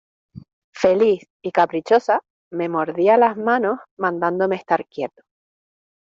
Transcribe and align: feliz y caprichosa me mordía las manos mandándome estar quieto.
feliz 0.73 1.27
y 1.43 1.51
caprichosa 1.51 2.21
me 2.51 2.67
mordía 2.69 3.17
las 3.17 3.37
manos 3.37 3.77
mandándome 3.99 4.55
estar 4.55 4.87
quieto. 4.87 5.21